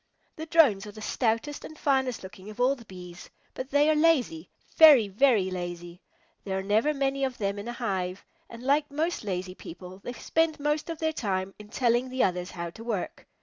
[0.35, 3.93] The Drones are the stoutest and finest looking of all the Bees, but they are
[3.93, 6.01] lazy, very, very lazy.
[6.43, 10.13] There are never many of them in a hive, and like most lazy people, they
[10.13, 13.27] spend much of their time in telling the others how to work.